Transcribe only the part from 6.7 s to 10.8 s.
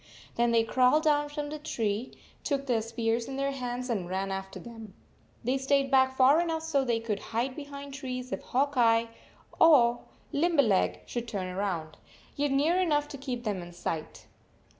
they could hide behind trees if Hawk Eye or Lim